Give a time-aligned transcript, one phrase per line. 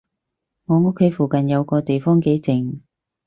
[0.65, 2.79] 我屋企附近有個地方幾靜